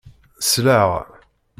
[0.41, 0.89] Sleɣ.